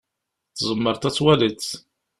Tzemreḍ 0.57 1.03
ad 1.09 1.13
twaliḍ? 1.15 1.65